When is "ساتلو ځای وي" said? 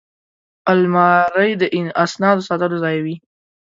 2.49-3.15